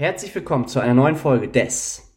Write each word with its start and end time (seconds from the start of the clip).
Herzlich 0.00 0.32
willkommen 0.32 0.68
zu 0.68 0.78
einer 0.78 0.94
neuen 0.94 1.16
Folge 1.16 1.48
des 1.48 2.14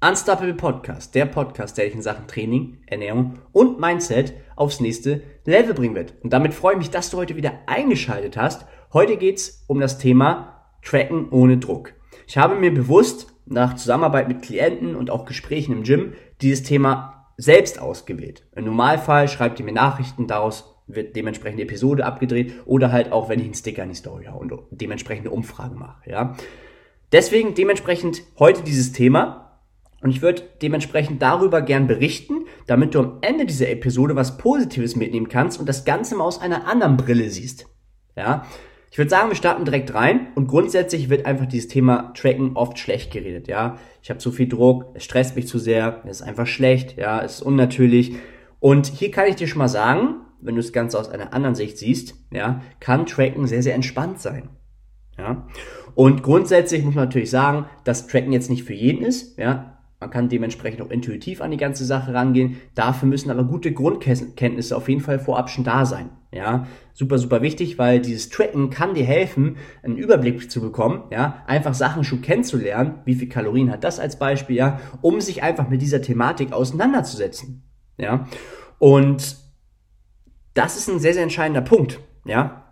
Unstoppable 0.00 0.54
Podcast, 0.54 1.14
der 1.14 1.26
Podcast, 1.26 1.78
der 1.78 1.84
dich 1.84 1.94
in 1.94 2.02
Sachen 2.02 2.26
Training, 2.26 2.78
Ernährung 2.88 3.38
und 3.52 3.78
Mindset 3.78 4.34
aufs 4.56 4.80
nächste 4.80 5.22
Level 5.44 5.74
bringen 5.74 5.94
wird. 5.94 6.14
Und 6.24 6.32
damit 6.32 6.54
freue 6.54 6.72
ich 6.72 6.78
mich, 6.78 6.90
dass 6.90 7.10
du 7.10 7.18
heute 7.18 7.36
wieder 7.36 7.52
eingeschaltet 7.66 8.36
hast. 8.36 8.66
Heute 8.92 9.16
geht's 9.16 9.62
um 9.68 9.78
das 9.78 9.98
Thema 9.98 10.64
Tracken 10.82 11.28
ohne 11.28 11.58
Druck. 11.58 11.92
Ich 12.26 12.36
habe 12.36 12.56
mir 12.56 12.74
bewusst 12.74 13.32
nach 13.44 13.76
Zusammenarbeit 13.76 14.26
mit 14.26 14.42
Klienten 14.42 14.96
und 14.96 15.08
auch 15.08 15.24
Gesprächen 15.24 15.70
im 15.70 15.84
Gym 15.84 16.14
dieses 16.40 16.64
Thema 16.64 17.28
selbst 17.36 17.80
ausgewählt. 17.80 18.44
Im 18.56 18.64
Normalfall 18.64 19.28
schreibt 19.28 19.60
ihr 19.60 19.64
mir 19.64 19.72
Nachrichten, 19.72 20.26
daraus 20.26 20.75
wird 20.86 21.16
dementsprechend 21.16 21.58
die 21.58 21.64
Episode 21.64 22.04
abgedreht 22.04 22.54
oder 22.64 22.92
halt 22.92 23.12
auch, 23.12 23.28
wenn 23.28 23.38
ich 23.40 23.46
einen 23.46 23.54
Sticker 23.54 23.82
in 23.82 23.88
die 23.90 23.94
Story 23.94 24.26
habe 24.26 24.38
und 24.38 24.52
dementsprechend 24.70 25.26
eine 25.26 25.34
Umfrage 25.34 25.74
mache, 25.74 26.10
ja. 26.10 26.36
Deswegen 27.12 27.54
dementsprechend 27.54 28.22
heute 28.38 28.62
dieses 28.62 28.92
Thema 28.92 29.60
und 30.02 30.10
ich 30.10 30.22
würde 30.22 30.42
dementsprechend 30.62 31.22
darüber 31.22 31.62
gern 31.62 31.86
berichten, 31.86 32.44
damit 32.66 32.94
du 32.94 33.00
am 33.00 33.18
Ende 33.22 33.46
dieser 33.46 33.70
Episode 33.70 34.16
was 34.16 34.38
Positives 34.38 34.96
mitnehmen 34.96 35.28
kannst 35.28 35.58
und 35.58 35.68
das 35.68 35.84
Ganze 35.84 36.16
mal 36.16 36.24
aus 36.24 36.40
einer 36.40 36.66
anderen 36.66 36.96
Brille 36.96 37.30
siehst, 37.30 37.66
ja. 38.16 38.44
Ich 38.92 38.98
würde 38.98 39.10
sagen, 39.10 39.28
wir 39.28 39.36
starten 39.36 39.64
direkt 39.64 39.92
rein 39.92 40.28
und 40.36 40.46
grundsätzlich 40.46 41.10
wird 41.10 41.26
einfach 41.26 41.44
dieses 41.44 41.68
Thema 41.68 42.12
Tracken 42.14 42.56
oft 42.56 42.78
schlecht 42.78 43.12
geredet, 43.12 43.48
ja. 43.48 43.78
Ich 44.02 44.10
habe 44.10 44.18
zu 44.18 44.30
viel 44.30 44.48
Druck, 44.48 44.86
es 44.94 45.04
stresst 45.04 45.36
mich 45.36 45.48
zu 45.48 45.58
sehr, 45.58 46.02
es 46.04 46.20
ist 46.20 46.26
einfach 46.26 46.46
schlecht, 46.46 46.96
ja, 46.96 47.20
es 47.22 47.34
ist 47.34 47.42
unnatürlich. 47.42 48.14
Und 48.60 48.86
hier 48.86 49.10
kann 49.10 49.26
ich 49.26 49.36
dir 49.36 49.48
schon 49.48 49.58
mal 49.58 49.68
sagen, 49.68 50.20
wenn 50.46 50.54
du 50.54 50.62
das 50.62 50.72
Ganze 50.72 50.98
aus 50.98 51.08
einer 51.08 51.34
anderen 51.34 51.54
Sicht 51.54 51.78
siehst, 51.78 52.14
ja, 52.30 52.62
kann 52.80 53.06
Tracken 53.06 53.46
sehr, 53.46 53.62
sehr 53.62 53.74
entspannt 53.74 54.20
sein. 54.20 54.48
Ja. 55.18 55.46
Und 55.94 56.22
grundsätzlich 56.22 56.84
muss 56.84 56.94
man 56.94 57.04
natürlich 57.04 57.30
sagen, 57.30 57.66
dass 57.84 58.06
Tracken 58.06 58.32
jetzt 58.32 58.50
nicht 58.50 58.64
für 58.64 58.74
jeden 58.74 59.04
ist, 59.04 59.38
ja. 59.38 59.72
Man 59.98 60.10
kann 60.10 60.28
dementsprechend 60.28 60.82
auch 60.82 60.90
intuitiv 60.90 61.40
an 61.40 61.50
die 61.50 61.56
ganze 61.56 61.86
Sache 61.86 62.12
rangehen. 62.12 62.56
Dafür 62.74 63.08
müssen 63.08 63.30
aber 63.30 63.44
gute 63.44 63.72
Grundkenntnisse 63.72 64.76
auf 64.76 64.90
jeden 64.90 65.00
Fall 65.00 65.18
vorab 65.18 65.48
schon 65.48 65.64
da 65.64 65.86
sein. 65.86 66.10
Ja, 66.32 66.66
super, 66.92 67.16
super 67.16 67.40
wichtig, 67.40 67.78
weil 67.78 68.00
dieses 68.00 68.28
Tracken 68.28 68.68
kann 68.68 68.92
dir 68.92 69.06
helfen, 69.06 69.56
einen 69.82 69.96
Überblick 69.96 70.50
zu 70.50 70.60
bekommen, 70.60 71.04
ja, 71.10 71.42
einfach 71.46 71.72
Sachen 71.72 72.04
schon 72.04 72.20
kennenzulernen, 72.20 72.96
wie 73.06 73.14
viel 73.14 73.30
Kalorien 73.30 73.70
hat 73.70 73.84
das 73.84 73.98
als 73.98 74.18
Beispiel, 74.18 74.56
ja, 74.56 74.80
um 75.00 75.22
sich 75.22 75.42
einfach 75.42 75.70
mit 75.70 75.80
dieser 75.80 76.02
Thematik 76.02 76.52
auseinanderzusetzen. 76.52 77.62
Ja, 77.96 78.26
und 78.78 79.45
das 80.56 80.76
ist 80.76 80.88
ein 80.88 80.98
sehr, 80.98 81.14
sehr 81.14 81.22
entscheidender 81.22 81.60
Punkt. 81.60 82.00
Ja? 82.24 82.64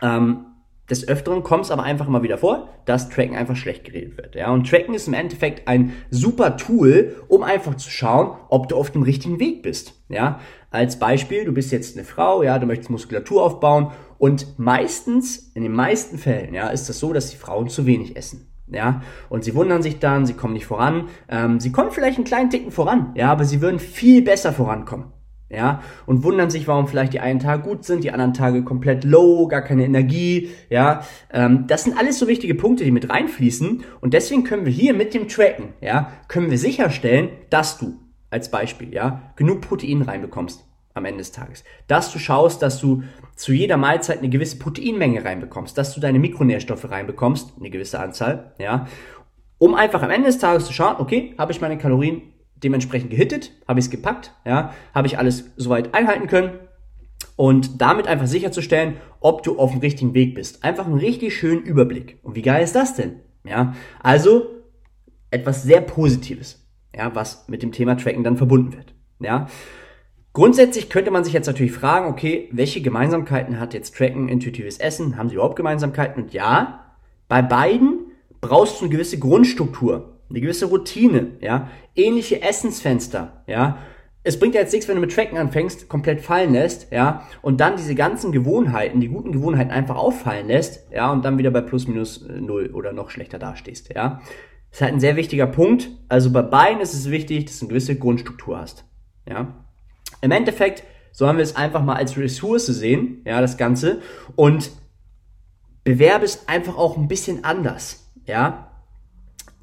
Ähm, 0.00 0.46
des 0.88 1.08
Öfteren 1.08 1.42
kommt 1.42 1.64
es 1.64 1.70
aber 1.70 1.82
einfach 1.82 2.06
immer 2.06 2.22
wieder 2.22 2.38
vor, 2.38 2.68
dass 2.84 3.08
Tracken 3.08 3.36
einfach 3.36 3.56
schlecht 3.56 3.84
geredet 3.84 4.16
wird. 4.16 4.34
Ja? 4.34 4.50
Und 4.52 4.68
Tracken 4.68 4.94
ist 4.94 5.08
im 5.08 5.14
Endeffekt 5.14 5.66
ein 5.68 5.92
super 6.10 6.56
Tool, 6.56 7.16
um 7.28 7.42
einfach 7.42 7.74
zu 7.76 7.90
schauen, 7.90 8.36
ob 8.48 8.68
du 8.68 8.76
auf 8.76 8.90
dem 8.90 9.02
richtigen 9.02 9.40
Weg 9.40 9.62
bist. 9.62 9.94
Ja? 10.08 10.40
Als 10.70 10.98
Beispiel, 10.98 11.44
du 11.44 11.52
bist 11.52 11.72
jetzt 11.72 11.96
eine 11.96 12.04
Frau, 12.04 12.42
ja, 12.42 12.58
du 12.58 12.66
möchtest 12.66 12.90
Muskulatur 12.90 13.42
aufbauen 13.42 13.90
und 14.18 14.58
meistens, 14.58 15.50
in 15.54 15.62
den 15.62 15.72
meisten 15.72 16.18
Fällen, 16.18 16.54
ja, 16.54 16.68
ist 16.68 16.88
das 16.88 16.98
so, 16.98 17.12
dass 17.12 17.30
die 17.30 17.36
Frauen 17.36 17.68
zu 17.68 17.86
wenig 17.86 18.16
essen. 18.16 18.48
Ja, 18.68 19.02
und 19.28 19.44
sie 19.44 19.54
wundern 19.54 19.82
sich 19.82 19.98
dann, 19.98 20.24
sie 20.24 20.32
kommen 20.32 20.54
nicht 20.54 20.64
voran. 20.64 21.08
Ähm, 21.28 21.60
sie 21.60 21.72
kommen 21.72 21.90
vielleicht 21.90 22.16
einen 22.16 22.24
kleinen 22.24 22.48
Ticken 22.48 22.70
voran, 22.70 23.12
ja, 23.16 23.30
aber 23.30 23.44
sie 23.44 23.60
würden 23.60 23.78
viel 23.78 24.22
besser 24.22 24.52
vorankommen 24.52 25.12
ja, 25.52 25.82
und 26.06 26.24
wundern 26.24 26.50
sich, 26.50 26.66
warum 26.66 26.88
vielleicht 26.88 27.12
die 27.12 27.20
einen 27.20 27.38
Tage 27.38 27.62
gut 27.62 27.84
sind, 27.84 28.04
die 28.04 28.10
anderen 28.10 28.34
Tage 28.34 28.64
komplett 28.64 29.04
low, 29.04 29.46
gar 29.46 29.62
keine 29.62 29.84
Energie, 29.84 30.50
ja. 30.70 31.04
Ähm, 31.32 31.66
das 31.66 31.84
sind 31.84 31.98
alles 31.98 32.18
so 32.18 32.26
wichtige 32.26 32.54
Punkte, 32.54 32.84
die 32.84 32.90
mit 32.90 33.10
reinfließen 33.10 33.84
und 34.00 34.14
deswegen 34.14 34.44
können 34.44 34.64
wir 34.64 34.72
hier 34.72 34.94
mit 34.94 35.14
dem 35.14 35.28
Tracken, 35.28 35.74
ja, 35.80 36.12
können 36.28 36.50
wir 36.50 36.58
sicherstellen, 36.58 37.28
dass 37.50 37.78
du 37.78 37.98
als 38.30 38.50
Beispiel, 38.50 38.92
ja, 38.94 39.32
genug 39.36 39.60
Protein 39.60 40.02
reinbekommst 40.02 40.64
am 40.94 41.04
Ende 41.04 41.18
des 41.18 41.32
Tages. 41.32 41.64
Dass 41.86 42.12
du 42.12 42.18
schaust, 42.18 42.62
dass 42.62 42.80
du 42.80 43.02
zu 43.36 43.52
jeder 43.52 43.76
Mahlzeit 43.76 44.18
eine 44.18 44.28
gewisse 44.28 44.58
Proteinmenge 44.58 45.24
reinbekommst, 45.24 45.76
dass 45.76 45.94
du 45.94 46.00
deine 46.00 46.18
Mikronährstoffe 46.18 46.90
reinbekommst, 46.90 47.54
eine 47.58 47.70
gewisse 47.70 48.00
Anzahl, 48.00 48.52
ja, 48.58 48.86
um 49.58 49.74
einfach 49.74 50.02
am 50.02 50.10
Ende 50.10 50.26
des 50.26 50.38
Tages 50.38 50.64
zu 50.64 50.72
schauen, 50.72 50.96
okay, 50.98 51.34
habe 51.38 51.52
ich 51.52 51.60
meine 51.60 51.78
Kalorien 51.78 52.22
dementsprechend 52.62 53.10
gehittet, 53.10 53.52
habe 53.66 53.80
ich 53.80 53.86
es 53.86 53.90
gepackt, 53.90 54.32
ja, 54.44 54.72
habe 54.94 55.06
ich 55.06 55.18
alles 55.18 55.52
soweit 55.56 55.94
einhalten 55.94 56.26
können 56.26 56.52
und 57.36 57.80
damit 57.80 58.06
einfach 58.06 58.26
sicherzustellen, 58.26 58.96
ob 59.20 59.42
du 59.42 59.58
auf 59.58 59.70
dem 59.70 59.80
richtigen 59.80 60.14
Weg 60.14 60.34
bist. 60.34 60.64
Einfach 60.64 60.86
einen 60.86 60.98
richtig 60.98 61.34
schönen 61.34 61.62
Überblick. 61.62 62.18
Und 62.22 62.36
wie 62.36 62.42
geil 62.42 62.62
ist 62.62 62.74
das 62.74 62.94
denn? 62.94 63.20
Ja, 63.44 63.74
also 64.02 64.46
etwas 65.30 65.62
sehr 65.62 65.80
Positives, 65.80 66.68
ja, 66.94 67.14
was 67.14 67.48
mit 67.48 67.62
dem 67.62 67.72
Thema 67.72 67.96
Tracken 67.96 68.24
dann 68.24 68.36
verbunden 68.36 68.74
wird. 68.74 68.94
Ja, 69.20 69.48
Grundsätzlich 70.34 70.88
könnte 70.88 71.10
man 71.10 71.24
sich 71.24 71.34
jetzt 71.34 71.46
natürlich 71.46 71.72
fragen, 71.72 72.06
okay, 72.06 72.48
welche 72.52 72.80
Gemeinsamkeiten 72.80 73.60
hat 73.60 73.74
jetzt 73.74 73.94
Tracken, 73.94 74.30
intuitives 74.30 74.78
Essen? 74.78 75.18
Haben 75.18 75.28
sie 75.28 75.34
überhaupt 75.34 75.56
Gemeinsamkeiten? 75.56 76.22
Und 76.22 76.32
ja, 76.32 76.96
bei 77.28 77.42
beiden 77.42 78.12
brauchst 78.40 78.80
du 78.80 78.84
eine 78.84 78.92
gewisse 78.92 79.18
Grundstruktur 79.18 80.11
eine 80.32 80.40
gewisse 80.40 80.66
Routine, 80.66 81.32
ja, 81.40 81.68
ähnliche 81.94 82.42
Essensfenster, 82.42 83.44
ja. 83.46 83.78
Es 84.24 84.38
bringt 84.38 84.54
ja 84.54 84.60
jetzt 84.60 84.72
nichts, 84.72 84.86
wenn 84.86 84.94
du 84.94 85.00
mit 85.00 85.12
Tracken 85.12 85.36
anfängst, 85.36 85.88
komplett 85.88 86.20
fallen 86.20 86.52
lässt, 86.52 86.92
ja, 86.92 87.26
und 87.42 87.60
dann 87.60 87.76
diese 87.76 87.94
ganzen 87.94 88.32
Gewohnheiten, 88.32 89.00
die 89.00 89.08
guten 89.08 89.32
Gewohnheiten 89.32 89.70
einfach 89.70 89.96
auffallen 89.96 90.46
lässt, 90.46 90.90
ja, 90.92 91.10
und 91.12 91.24
dann 91.24 91.38
wieder 91.38 91.50
bei 91.50 91.60
plus 91.60 91.88
minus 91.88 92.26
null 92.28 92.70
oder 92.72 92.92
noch 92.92 93.10
schlechter 93.10 93.38
dastehst, 93.38 93.92
ja. 93.94 94.20
Das 94.70 94.78
ist 94.78 94.82
halt 94.82 94.94
ein 94.94 95.00
sehr 95.00 95.16
wichtiger 95.16 95.46
Punkt. 95.46 95.90
Also 96.08 96.32
bei 96.32 96.40
beiden 96.40 96.80
ist 96.80 96.94
es 96.94 97.10
wichtig, 97.10 97.44
dass 97.44 97.58
du 97.58 97.66
eine 97.66 97.70
gewisse 97.70 97.96
Grundstruktur 97.96 98.58
hast, 98.58 98.84
ja. 99.28 99.66
Im 100.20 100.30
Endeffekt 100.30 100.84
sollen 101.10 101.36
wir 101.36 101.42
es 101.42 101.56
einfach 101.56 101.82
mal 101.82 101.96
als 101.96 102.16
Ressource 102.16 102.66
sehen, 102.66 103.22
ja, 103.26 103.40
das 103.40 103.58
Ganze, 103.58 104.00
und 104.36 104.70
bewerbe 105.84 106.24
es 106.24 106.48
einfach 106.48 106.78
auch 106.78 106.96
ein 106.96 107.08
bisschen 107.08 107.44
anders, 107.44 108.12
ja. 108.24 108.71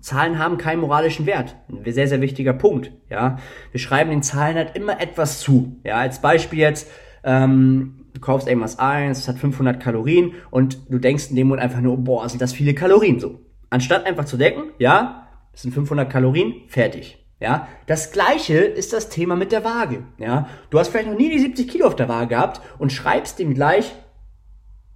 Zahlen 0.02 0.40
haben 0.40 0.58
keinen 0.58 0.82
moralischen 0.82 1.26
Wert. 1.26 1.56
Ein 1.70 1.92
sehr, 1.92 2.08
sehr 2.08 2.22
wichtiger 2.22 2.54
Punkt. 2.54 2.92
Ja, 3.10 3.38
wir 3.72 3.80
schreiben 3.80 4.10
den 4.10 4.24
Zahlen 4.24 4.56
halt 4.56 4.76
immer 4.76 5.02
etwas 5.02 5.40
zu. 5.40 5.80
Ja, 5.84 5.98
als 5.98 6.22
Beispiel 6.22 6.60
jetzt, 6.60 6.90
ähm, 7.24 8.06
du 8.14 8.22
kaufst 8.22 8.48
irgendwas 8.48 8.80
ein, 8.80 9.12
es 9.12 9.28
hat 9.28 9.38
500 9.38 9.82
Kalorien 9.82 10.34
und 10.52 10.90
du 10.90 11.00
denkst 11.00 11.30
in 11.30 11.36
dem 11.36 11.48
Moment 11.48 11.64
einfach 11.64 11.82
nur, 11.82 11.98
boah, 11.98 12.28
sind 12.30 12.42
das 12.42 12.54
viele 12.54 12.74
Kalorien 12.74 13.20
so. 13.20 13.40
Anstatt 13.70 14.06
einfach 14.06 14.26
zu 14.26 14.38
denken, 14.38 14.72
ja, 14.80 15.28
das 15.52 15.64
sind 15.64 15.74
500 15.74 16.10
Kalorien, 16.10 16.54
fertig. 16.68 17.18
Ja, 17.40 17.70
das 17.88 18.12
gleiche 18.12 18.58
ist 18.58 18.92
das 18.92 19.08
Thema 19.10 19.36
mit 19.38 19.54
der 19.54 19.64
Waage. 19.64 20.04
Ja, 20.18 20.50
du 20.70 20.80
hast 20.80 20.90
vielleicht 20.90 21.08
noch 21.10 21.18
nie 21.18 21.30
die 21.30 21.40
70 21.40 21.70
Kilo 21.70 21.88
auf 21.88 21.96
der 21.96 22.10
Waage 22.10 22.30
gehabt 22.30 22.62
und 22.80 22.92
schreibst 22.92 23.40
dem 23.40 23.54
gleich 23.54 23.96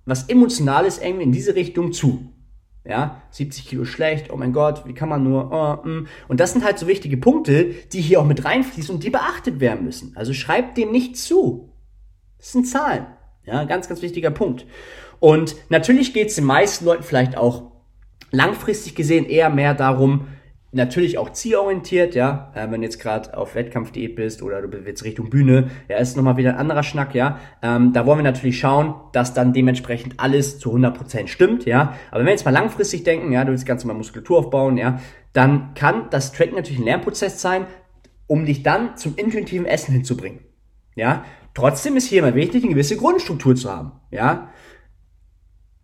was 0.06 0.28
Emotionales 0.28 1.02
irgendwie 1.02 1.24
in 1.24 1.32
diese 1.32 1.56
Richtung 1.56 1.94
zu. 1.94 2.34
Ja, 2.86 3.22
70 3.32 3.66
Kilo 3.66 3.86
schlecht, 3.86 4.30
oh 4.30 4.36
mein 4.36 4.52
Gott, 4.52 4.86
wie 4.86 4.94
kann 4.94 5.08
man 5.08 5.24
nur, 5.24 5.52
oh, 5.52 5.88
mm. 5.88 6.08
Und 6.28 6.40
das 6.42 6.52
sind 6.52 6.66
halt 6.66 6.78
so 6.78 6.86
wichtige 6.86 7.16
Punkte, 7.16 7.74
die 7.94 8.02
hier 8.02 8.20
auch 8.20 8.26
mit 8.26 8.44
reinfließen 8.44 8.94
und 8.94 9.04
die 9.04 9.10
beachtet 9.10 9.62
werden 9.62 9.86
müssen. 9.86 10.12
Also 10.18 10.34
schreibt 10.34 10.78
dem 10.78 10.92
nicht 10.92 11.18
zu. 11.18 11.72
Das 12.38 12.52
sind 12.52 12.68
Zahlen. 12.68 13.06
Ja, 13.46 13.64
ganz, 13.64 13.88
ganz 13.88 14.02
wichtiger 14.02 14.32
Punkt. 14.32 14.66
Und 15.20 15.56
natürlich 15.70 16.14
geht 16.14 16.30
es 16.30 16.36
den 16.36 16.44
meisten 16.44 16.84
Leuten 16.84 17.04
vielleicht 17.04 17.38
auch 17.38 17.72
langfristig 18.32 18.96
gesehen 18.96 19.26
eher 19.26 19.50
mehr 19.50 19.74
darum, 19.74 20.28
natürlich 20.74 21.18
auch 21.18 21.32
zielorientiert, 21.32 22.16
ja, 22.16 22.52
äh, 22.56 22.70
wenn 22.70 22.82
du 22.82 22.88
jetzt 22.88 23.00
gerade 23.00 23.38
auf 23.38 23.56
Wettkampfdiät 23.56 24.16
bist 24.16 24.42
oder 24.42 24.62
du 24.62 24.86
willst 24.86 25.04
Richtung 25.04 25.30
Bühne, 25.30 25.70
ja, 25.88 25.98
ist 25.98 26.18
nochmal 26.18 26.38
wieder 26.38 26.52
ein 26.52 26.58
anderer 26.58 26.84
Schnack, 26.84 27.14
ja. 27.16 27.40
Ähm, 27.62 27.94
da 27.94 28.06
wollen 28.06 28.20
wir 28.20 28.24
natürlich 28.24 28.60
schauen, 28.60 28.96
dass 29.12 29.34
dann 29.34 29.54
dementsprechend 29.54 30.20
alles 30.20 30.60
zu 30.60 30.74
100% 30.74 31.28
stimmt, 31.28 31.66
ja. 31.66 31.96
Aber 32.10 32.20
wenn 32.20 32.26
wir 32.26 32.34
jetzt 32.34 32.46
mal 32.46 32.52
langfristig 32.52 33.04
denken, 33.04 33.32
ja, 33.32 33.46
du 33.46 33.52
willst 33.52 33.66
ganz 33.66 33.84
normal 33.84 33.98
Muskulatur 33.98 34.40
aufbauen, 34.40 34.78
ja, 34.78 35.00
dann 35.34 35.74
kann 35.76 36.08
das 36.10 36.32
Tracken 36.32 36.56
natürlich 36.56 36.80
ein 36.80 36.86
Lernprozess 36.86 37.42
sein, 37.42 37.66
um 38.28 38.46
dich 38.46 38.64
dann 38.64 38.98
zum 38.98 39.16
intuitiven 39.16 39.66
Essen 39.66 39.94
hinzubringen, 39.94 40.40
ja. 40.96 41.24
Trotzdem 41.54 41.96
ist 41.98 42.08
hier 42.08 42.20
immer 42.20 42.34
wichtig, 42.34 42.64
eine 42.64 42.74
gewisse 42.74 42.98
Grundstruktur 42.98 43.56
zu 43.56 43.72
haben, 43.72 43.92
ja. 44.12 44.50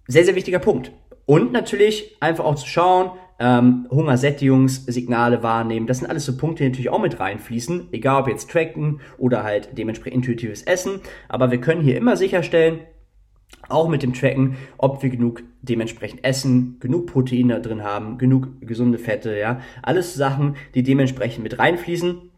Sehr, 0.08 0.26
sehr 0.26 0.36
wichtiger 0.36 0.58
Punkt. 0.58 0.92
Und 1.28 1.52
natürlich 1.52 2.18
einfach 2.20 2.44
auch 2.44 2.56
zu 2.56 2.66
schauen, 2.66 3.12
ähm, 3.40 3.88
Hungersättigungssignale 3.90 5.42
wahrnehmen. 5.42 5.88
Das 5.88 6.00
sind 6.00 6.08
alles 6.08 6.26
so 6.26 6.38
Punkte, 6.38 6.64
die 6.64 6.70
natürlich 6.70 6.90
auch 6.90 7.02
mit 7.02 7.20
reinfließen, 7.20 7.88
egal 7.92 8.22
ob 8.22 8.28
jetzt 8.28 8.52
Tracken 8.52 9.00
oder 9.18 9.44
halt 9.44 9.78
dementsprechend 9.78 10.18
intuitives 10.18 10.64
Essen. 10.64 11.00
Aber 11.28 11.50
wir 11.52 11.62
können 11.62 11.82
hier 11.82 11.98
immer 11.98 12.18
sicherstellen, 12.18 12.80
auch 13.68 13.90
mit 13.90 14.04
dem 14.04 14.14
Tracken, 14.14 14.58
ob 14.78 15.02
wir 15.02 15.10
genug 15.10 15.44
dementsprechend 15.62 16.24
essen, 16.24 16.78
genug 16.80 17.08
Proteine 17.08 17.62
drin 17.62 17.84
haben, 17.84 18.18
genug 18.18 18.48
gesunde 18.62 18.98
Fette, 18.98 19.38
ja. 19.38 19.62
Alles 19.82 20.14
Sachen, 20.14 20.56
die 20.76 20.84
dementsprechend 20.84 21.44
mit 21.44 21.58
reinfließen 21.58 22.30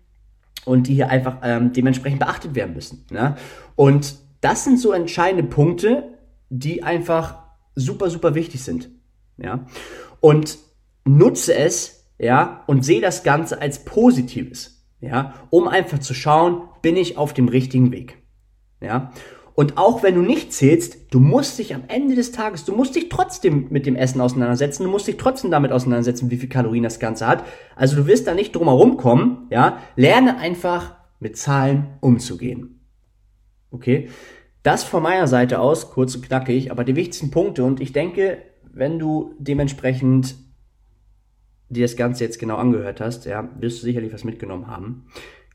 und 0.65 0.88
die 0.88 0.94
hier 0.94 1.09
einfach 1.09 1.38
ähm, 1.44 1.74
dementsprechend 1.74 2.19
beachtet 2.19 2.56
werden 2.56 2.74
müssen. 2.74 3.06
Ne? 3.12 3.36
Und 3.75 4.15
das 4.42 4.63
sind 4.63 4.80
so 4.80 4.92
entscheidende 4.92 5.44
Punkte, 5.44 6.18
die 6.50 6.83
einfach 6.83 7.39
super, 7.75 8.09
super 8.09 8.36
wichtig 8.36 8.63
sind. 8.63 8.89
Ja. 9.38 9.65
Und 10.19 10.57
nutze 11.06 11.56
es, 11.56 12.09
ja, 12.19 12.63
und 12.68 12.86
sehe 12.86 13.01
das 13.01 13.24
Ganze 13.24 13.62
als 13.62 13.83
Positives, 13.83 14.86
ja, 15.00 15.33
um 15.50 15.68
einfach 15.68 16.00
zu 16.00 16.13
schauen, 16.13 16.63
bin 16.81 16.95
ich 16.95 17.18
auf 17.18 17.33
dem 17.33 17.48
richtigen 17.48 17.92
Weg, 17.92 18.18
ja. 18.80 19.12
Und 19.53 19.77
auch 19.77 20.01
wenn 20.01 20.15
du 20.15 20.21
nicht 20.21 20.53
zählst, 20.53 21.13
du 21.13 21.19
musst 21.19 21.59
dich 21.59 21.75
am 21.75 21.83
Ende 21.88 22.15
des 22.15 22.31
Tages, 22.31 22.63
du 22.63 22.74
musst 22.74 22.95
dich 22.95 23.09
trotzdem 23.09 23.68
mit 23.69 23.86
dem 23.86 23.95
Essen 23.95 24.21
auseinandersetzen, 24.21 24.83
du 24.83 24.89
musst 24.89 25.07
dich 25.07 25.18
trotzdem 25.18 25.51
damit 25.51 25.71
auseinandersetzen, 25.71 26.31
wie 26.31 26.38
viel 26.38 26.50
Kalorien 26.50 26.83
das 26.83 27.00
Ganze 27.00 27.27
hat. 27.27 27.44
Also 27.75 27.97
du 27.97 28.07
wirst 28.07 28.27
da 28.27 28.33
nicht 28.33 28.56
drum 28.56 28.68
herum 28.68 28.97
kommen, 28.97 29.47
ja. 29.50 29.80
Lerne 29.95 30.38
einfach 30.38 30.95
mit 31.19 31.38
Zahlen 31.38 31.97
umzugehen. 32.00 32.81
Okay? 33.71 34.09
Das 34.63 34.83
von 34.83 35.04
meiner 35.04 35.27
Seite 35.27 35.59
aus, 35.59 35.92
kurz 35.92 36.15
und 36.15 36.25
knackig, 36.25 36.71
aber 36.71 36.83
die 36.83 36.95
wichtigsten 36.95 37.31
Punkte 37.31 37.63
und 37.63 37.81
ich 37.81 37.94
denke, 37.94 38.38
wenn 38.71 39.00
du 39.00 39.36
dementsprechend 39.39 40.36
dir 41.73 41.85
das 41.85 41.95
Ganze 41.95 42.23
jetzt 42.23 42.39
genau 42.39 42.57
angehört 42.57 43.01
hast, 43.01 43.25
ja, 43.25 43.50
wirst 43.59 43.81
du 43.81 43.85
sicherlich 43.85 44.13
was 44.13 44.23
mitgenommen 44.23 44.68
haben. 44.68 45.07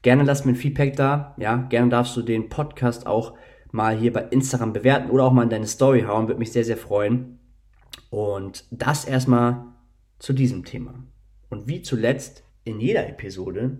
Gerne 0.02 0.22
lass 0.22 0.44
mir 0.44 0.52
ein 0.52 0.56
Feedback 0.56 0.96
da, 0.96 1.34
ja, 1.38 1.56
gerne 1.68 1.90
darfst 1.90 2.16
du 2.16 2.22
den 2.22 2.48
Podcast 2.48 3.06
auch 3.06 3.34
mal 3.72 3.96
hier 3.96 4.12
bei 4.12 4.22
Instagram 4.22 4.72
bewerten 4.72 5.10
oder 5.10 5.24
auch 5.24 5.32
mal 5.32 5.42
in 5.42 5.50
deine 5.50 5.66
Story 5.66 6.02
hauen, 6.02 6.28
würde 6.28 6.38
mich 6.38 6.52
sehr, 6.52 6.64
sehr 6.64 6.76
freuen. 6.76 7.38
Und 8.10 8.64
das 8.70 9.04
erstmal 9.04 9.64
zu 10.18 10.32
diesem 10.32 10.64
Thema. 10.64 10.94
Und 11.50 11.68
wie 11.68 11.82
zuletzt 11.82 12.44
in 12.64 12.80
jeder 12.80 13.08
Episode, 13.08 13.78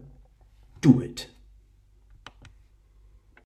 do 0.81 1.01
it. 1.01 1.36